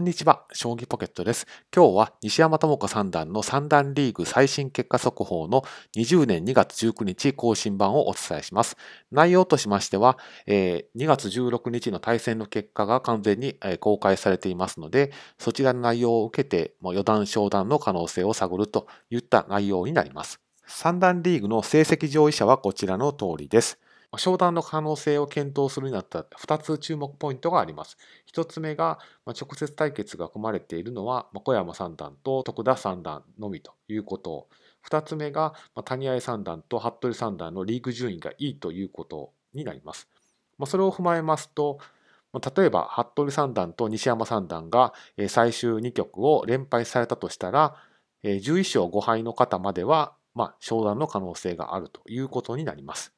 [0.00, 1.46] こんにちは、将棋ポケットです。
[1.76, 5.62] 今日は西山智子三段の三段リーグ最新結果速報の
[5.94, 8.78] 20年2月19日更新版をお伝えします。
[9.12, 10.16] 内容としましては、
[10.46, 20.40] え2月16日の対戦の結果が完全に公開されていますので、そちらの内容を受けてもう余談商談の可能性を探るといった内容になります。
[20.64, 23.78] 三段リーグの成績上位者はこちらの通りです。
[24.16, 27.96] 商談の可能性を検討するにあった2つ注目ポイントがあります。
[28.34, 34.48] 1つ目が、直接対決が組まれているのは小山三段と徳田三段のみということ
[34.88, 35.54] 2つ目が
[35.84, 40.08] 谷合三段と服部三段のリーグ順位がいいということになります。
[40.66, 41.78] それを踏まえますと、
[42.56, 44.92] 例えば服部三段と西山三段が
[45.28, 47.76] 最終2局を連敗されたとしたら、
[48.22, 53.12] 11勝5敗の方までは、まあ、昇段の可能性があるということになります。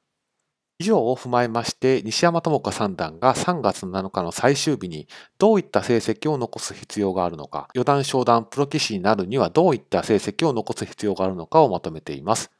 [0.82, 5.06] 以上を踏まえまして、西山智子三段が3月7日の最終日に
[5.38, 12.50] どういった成績を残す必要があるのか、四段昇段プロ棋士になるにはどういった成績を残す必要があるのかをまとめています。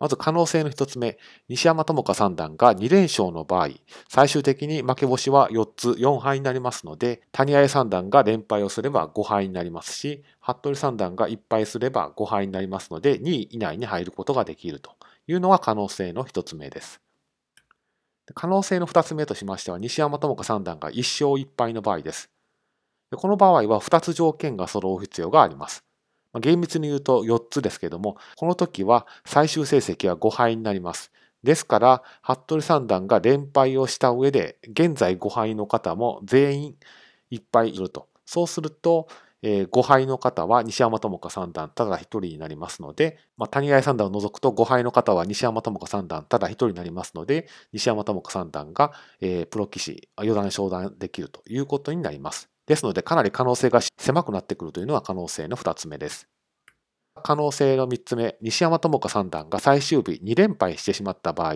[0.00, 1.16] まず可能性の一つ目、
[1.48, 3.68] 西山智子三段が2連勝の場合、
[4.08, 14.90] 最終的に負け星は4つ4敗になりますので、谷合三段が連敗をすれば5敗になりますし、服部三段が1敗すれば5敗になりますので、2位以内に入ることができると
[15.28, 17.03] いうのが可能性の一つ目です。
[18.32, 22.30] 可能性の2つ目としましては、西山智子三段が1勝1敗の場合です。
[23.14, 25.84] この場合は2つ条件が揃う必要があります。
[26.40, 31.12] 厳密に言うと4つですけども、この時は最終成績は5敗になります。
[31.42, 36.74] ですから、服部三段が連敗をした上で、現在5敗の方も全員
[37.30, 38.08] 1敗いると。
[38.24, 39.08] そうすると、
[39.46, 52.48] えー、5敗の方は西山智子三段ただ1人になりますので、まあ、谷川三段を除くと5敗の方は西山智子三段ただ1人になりますので、西山智子三段が、え、プロ棋士、四段昇段できるということになります。
[52.66, 56.33] ですので、かなり可能性が狭くなってくるというのは可能性の2つ目です。
[57.22, 61.54] 可能性の3つ目、西山智子三段が最終日2連敗してしまった場合、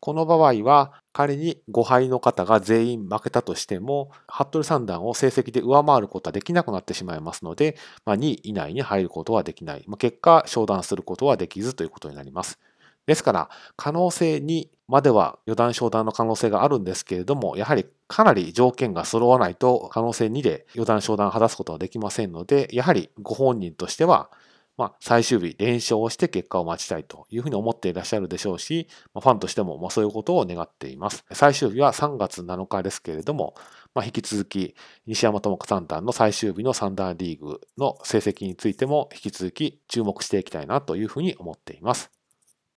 [0.00, 9.84] この場合は仮に5敗の方が全員負けたとしても、服部三段を成績で上回ることはできなくなってしまいますので、まあ、2位以内に入ることはできない。
[9.86, 12.58] まあ、結果、昇段することはできずということになります。
[13.06, 24.30] ですから、可能性2までは予断昇段の可能性があるんですけれども、やはりかなり条件が揃わないと可能性2で予断昇段を果たすことはできませんので、やはりご本人としては
[24.76, 31.24] まあ、最終日連勝をして結果を待ちたいというふうに思っていらっしゃるでしょうし、まあ、ファンとしてもまあそういうことを願っています。
[31.32, 33.54] 最終日は3月7日ですけれども、
[33.94, 34.74] まあ、引き続き
[35.06, 42.10] 西山智子三段の最終日の三段リーグの成績についても引き続き注目していきたいなというふうに思っています。